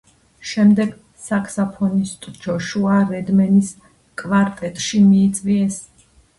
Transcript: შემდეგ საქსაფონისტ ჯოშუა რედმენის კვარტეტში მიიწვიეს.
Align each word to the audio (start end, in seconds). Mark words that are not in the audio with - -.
შემდეგ 0.51 0.95
საქსაფონისტ 1.25 2.25
ჯოშუა 2.39 2.97
რედმენის 3.13 3.71
კვარტეტში 4.25 5.05
მიიწვიეს. 5.15 5.83